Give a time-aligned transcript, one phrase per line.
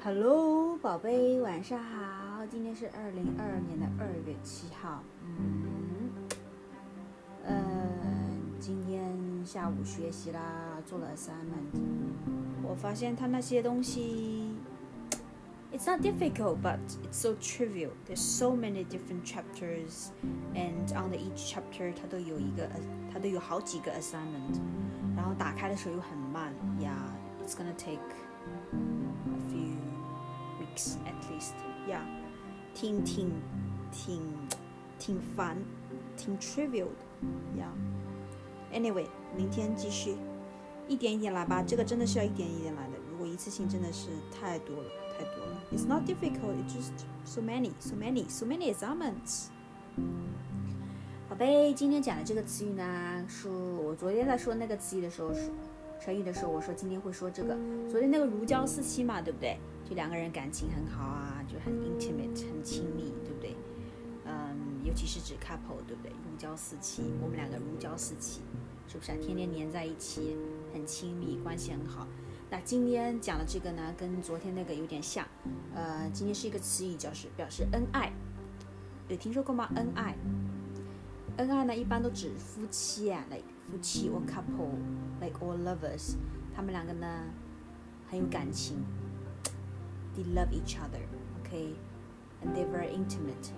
[0.00, 2.46] Hello，宝贝，晚上好。
[2.46, 5.02] 今天是二零二二年的二月七号。
[5.24, 6.12] 嗯，
[7.44, 7.56] 呃，
[8.60, 9.12] 今天
[9.44, 10.40] 下午学习啦，
[10.86, 11.80] 做了 assignment。
[12.62, 14.54] 我发现他那些东西
[15.72, 17.90] ，it's not difficult, but it's so trivial.
[18.06, 20.10] There's so many different chapters,
[20.54, 22.70] and on the each chapter，它都有一个，
[23.12, 24.60] 它都有好几个 assignment。
[25.16, 26.94] 然后打开的时候又很慢，Yeah,
[27.44, 27.98] it's gonna take
[30.78, 31.54] weeks at least.
[31.86, 32.02] Yeah，
[32.74, 33.30] 挺挺
[33.90, 34.20] 挺
[34.98, 35.56] 挺烦，
[36.16, 37.04] 挺 trivial 的
[37.56, 37.72] ，Yeah.
[38.72, 40.16] Anyway，明天继续，
[40.86, 41.62] 一点一点来吧。
[41.62, 42.92] 这个真的是要一点一点来的。
[43.10, 45.62] 如果一次性真的是太多了，太多了。
[45.72, 46.54] It's not difficult.
[46.54, 46.92] It's just
[47.24, 49.46] so many, so many, so many assignments.
[51.28, 55.42] 宝贝，今天讲的这个词语呢，是我昨天在说那个词语的时候说
[56.00, 57.56] 成语的时候，我说今天会说这个。
[57.88, 59.58] 昨天那个如胶似漆嘛，对不对？
[59.88, 63.56] 就两个人感情很好啊，就很 intimate，很亲密，对不对？
[64.26, 66.12] 嗯，尤其是指 couple，对不对？
[66.12, 68.42] 如胶似漆，我们两个如胶似漆，
[68.86, 69.16] 是不是啊？
[69.20, 70.36] 天天黏在一起，
[70.72, 72.06] 很亲密，关系很好。
[72.50, 75.26] 那今天讲的这个呢，跟昨天那个有点像。
[75.74, 78.12] 呃，今天是一个词语，叫是表示恩爱，
[79.08, 79.70] 有听说过吗？
[79.74, 80.14] 恩爱。
[81.38, 86.16] 恩爱呢，一般都指夫妻啊，like 夫妻 or couple，like or lovers，
[86.54, 87.26] 他们两个呢
[88.10, 88.84] 很有感情
[90.16, 93.52] ，they love each other，OK，and they very intimate。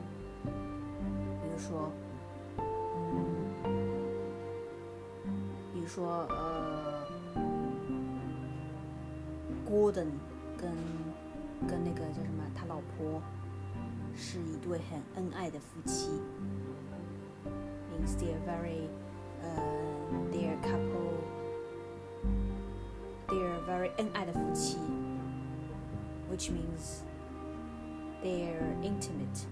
[0.44, 1.90] 比如说，
[5.72, 7.06] 比如说呃
[9.66, 10.10] ，Gordon
[10.58, 10.70] 跟
[11.66, 13.22] 跟那个叫什么，他老婆
[14.14, 16.10] 是一对很恩爱的夫妻。
[18.17, 18.89] they're very
[19.43, 19.61] uh,
[20.31, 21.23] they're couple
[23.27, 24.77] they're very 恩爱的夫妻
[26.29, 27.03] which means
[28.23, 29.45] they're intimate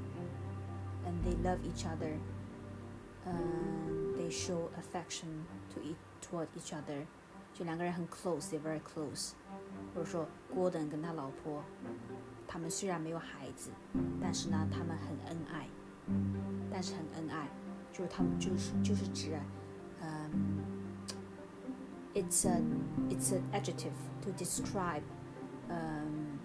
[1.06, 2.18] and they love each other
[3.26, 7.06] and they show affection to each toward each other
[7.54, 9.34] 就两个人很 close they're very close
[9.94, 11.64] 或者说 Gordon 跟他老婆
[12.48, 13.70] 他们虽然没有孩子
[14.22, 15.68] 但是呢他们很恩爱
[16.72, 17.06] 但是很恩爱
[17.98, 19.38] 就是他们就是就是指，
[20.02, 20.64] 嗯，
[22.16, 22.62] it's a
[23.09, 25.04] it's an adjective to describe,
[25.70, 26.40] um,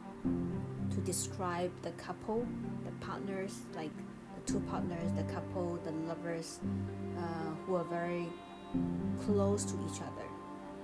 [0.90, 2.44] to describe the couple,
[2.84, 3.92] the partners, like
[4.34, 6.60] the two partners, the couple, the lovers,
[7.16, 8.28] uh, who are very
[9.26, 10.26] close to each other,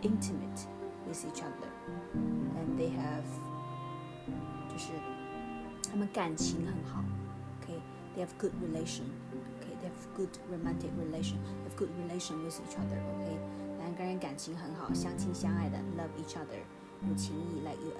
[0.02, 0.66] intimate
[1.06, 1.68] with each other,
[2.14, 3.24] and they have
[4.70, 4.92] 就是
[5.90, 7.04] 他们感情很好，
[7.60, 7.80] OK,
[8.16, 9.04] they have good relation
[9.78, 12.98] they have good romantic relation, they have good relation with each other.
[12.98, 13.38] OK，
[13.78, 16.60] 两个人感情很好，相亲相爱的，love each other，
[17.08, 17.92] 有情谊，like you,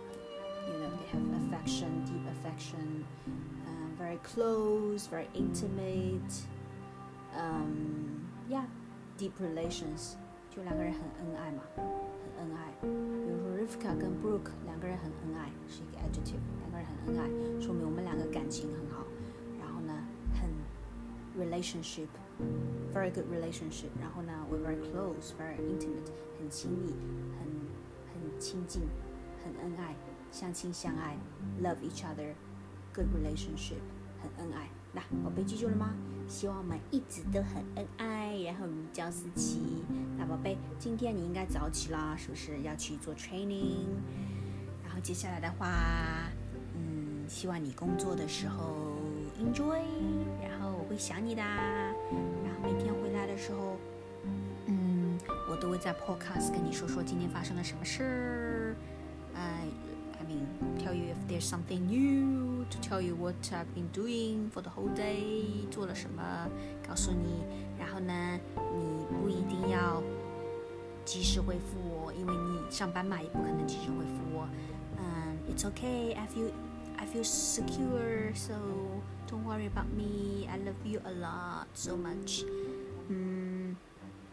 [0.67, 3.05] you know, they have affection, deep affection,
[3.67, 6.47] um, very close, very intimate,
[7.37, 8.65] um, yeah,
[9.19, 10.15] deep relations，
[10.51, 11.85] 就两个人很恩爱嘛，很
[12.39, 12.73] 恩爱。
[12.81, 19.05] 比如说 Rivka 跟 Brooke 两个人很恩爱，是一个 adjective，两个人很恩爱，说明我们两个感情很好。
[21.40, 22.08] Relationship,
[22.94, 23.90] very good relationship.
[24.00, 26.94] 然后呢 we very close, very intimate，很亲密，
[27.40, 27.48] 很
[28.14, 28.82] 很亲近，
[29.44, 29.96] 很恩爱，
[30.32, 31.18] 相亲相爱
[31.62, 32.34] ，love each other,
[32.94, 33.80] good relationship，
[34.22, 34.70] 很恩爱。
[34.92, 35.94] 那宝贝记住了吗？
[36.28, 39.84] 希望我们一直都很恩爱，然后如胶似漆。
[40.18, 43.86] 那宝贝，今天你应该早起啦，是不是要去做 training？
[44.84, 46.30] 然后接下来的话，
[46.76, 48.99] 嗯，希望你工作的时候
[49.40, 49.80] enjoy，
[50.42, 50.86] 然后我。
[50.90, 53.78] 会想你的，然后每天回来的时候，
[54.66, 58.76] 嗯，我都会在 podcast 跟你说说今天发生了什么事儿。
[59.36, 59.68] 哎
[60.20, 60.48] ，I mean
[60.84, 64.72] tell you if there's something new to tell you what I've been doing for the
[64.72, 66.50] whole day，做了什么，
[66.88, 67.44] 告诉你。
[67.78, 70.02] 然后呢，你不一定要
[71.06, 74.50] 及时回复我，因为你上班嘛，也不可能及时回复我。
[74.98, 76.50] 嗯，It's okay, I feel
[76.98, 78.56] I feel secure, so.
[79.30, 80.48] Don't worry about me.
[80.50, 82.44] I love you a lot, so much.
[83.10, 83.76] 嗯，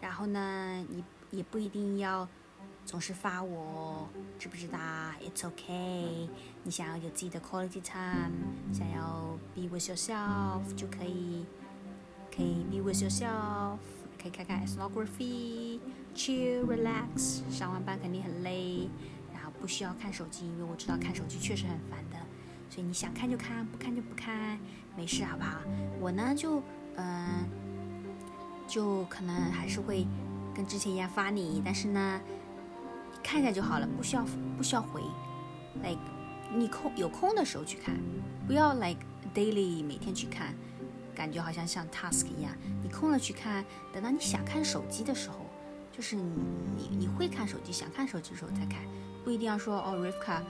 [0.01, 2.27] 然后呢，你也不一定要
[2.87, 4.09] 总是发我，
[4.39, 4.79] 知不知道
[5.21, 6.31] ？It's okay.
[6.65, 8.33] 你想要有自己的 quality time，
[8.73, 11.45] 想要 be with yourself 就可以，
[12.35, 13.77] 可以 be with yourself，
[14.19, 17.43] 可以看看 ethnography，chill, relax。
[17.51, 18.89] 上完班肯定很累，
[19.35, 22.17] 然后不需要看手机，因为我知道看手机确实很烦的。
[22.69, 24.59] 所以你想看就看，不看就不看，
[24.97, 25.61] 没事，好不好？
[26.01, 26.63] 我呢就，
[26.97, 27.45] 嗯，
[28.67, 30.07] 就可能还是会
[30.55, 32.21] 跟之前一样发你，但是呢，
[33.23, 34.25] 看一下就好了，不需要
[34.57, 35.01] 不需要回
[35.83, 36.01] ，like
[36.55, 37.95] 你空有空的时候去看，
[38.47, 39.01] 不要 like
[39.35, 40.55] daily 每天去看，
[41.15, 42.53] 感觉好像像 task 一样。
[42.83, 45.47] 你空了去看，等到你想看手机的时候，
[45.93, 46.31] 就是你
[46.77, 48.81] 你你会看手机，想看手机的时候再看，
[49.26, 50.42] 不一定要说哦 Rivka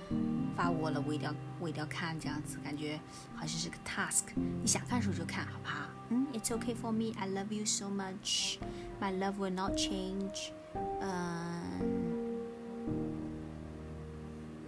[0.55, 2.99] 发我了，我一定要我一定要看这样子，感觉
[3.35, 4.33] 好像是个 task。
[4.35, 5.89] 你想看的时候就看，好不好？
[6.09, 7.13] 嗯，It's okay for me.
[7.19, 8.57] I love you so much.
[8.99, 10.51] My love will not change.
[11.01, 12.01] 嗯。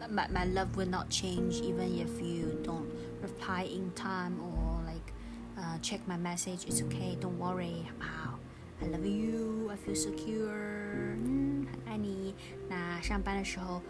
[0.10, 2.86] my, my love will not change even if you don't
[3.21, 5.13] reply in time or like
[5.57, 6.65] uh, check my message.
[6.68, 7.18] It's okay.
[7.19, 7.88] Don't worry.
[8.00, 8.39] Wow,
[8.81, 9.71] I love you.
[9.71, 11.18] I feel secure.
[11.25, 12.36] 嗯，很爱你。
[12.69, 13.81] 那上班的时候，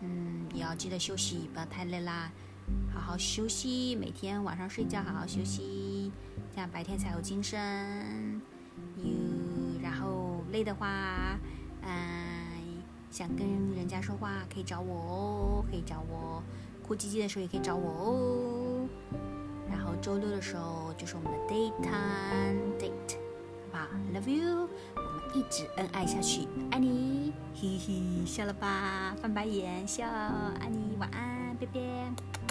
[0.00, 2.30] 嗯，也要记得休息，不要太累啦。
[2.92, 6.10] 好好休息，每天晚上睡觉好好休息，
[6.54, 8.40] 这样白天才有精神。
[8.96, 11.38] You，然后累的话，
[11.82, 12.44] 嗯。
[13.08, 16.42] 想跟人家说话可以找我哦，可以找我。
[16.86, 18.86] 哭唧唧的时候也可以找我哦。
[19.70, 23.16] 然后周六的时候就是我们的 daytime date，
[23.62, 27.05] 好不好？Love you，我们一直恩爱下去，爱你，
[27.58, 29.16] 嘿嘿，笑了吧？
[29.20, 30.06] 翻白眼，笑，
[30.60, 32.45] 爱你，晚安，拜拜。